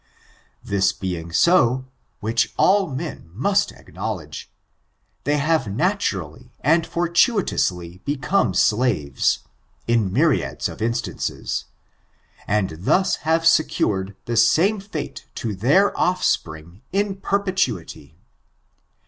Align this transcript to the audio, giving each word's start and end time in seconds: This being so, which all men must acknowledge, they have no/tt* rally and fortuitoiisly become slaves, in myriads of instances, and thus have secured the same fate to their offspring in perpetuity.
This 0.63 0.93
being 0.93 1.31
so, 1.31 1.85
which 2.21 2.55
all 2.57 2.89
men 2.89 3.29
must 3.33 3.71
acknowledge, 3.71 4.51
they 5.25 5.37
have 5.37 5.67
no/tt* 5.67 6.11
rally 6.17 6.51
and 6.61 6.85
fortuitoiisly 6.87 8.03
become 8.03 8.55
slaves, 8.55 9.41
in 9.87 10.11
myriads 10.11 10.67
of 10.67 10.81
instances, 10.81 11.65
and 12.47 12.71
thus 12.79 13.17
have 13.17 13.45
secured 13.45 14.15
the 14.25 14.37
same 14.37 14.79
fate 14.79 15.27
to 15.35 15.53
their 15.55 15.95
offspring 15.95 16.81
in 16.91 17.17
perpetuity. 17.17 18.17